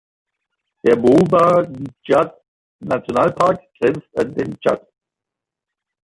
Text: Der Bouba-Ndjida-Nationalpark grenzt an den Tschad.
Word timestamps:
Der 0.83 0.95
Bouba-Ndjida-Nationalpark 0.95 3.61
grenzt 3.79 4.09
an 4.17 4.33
den 4.33 4.57
Tschad. 4.59 4.87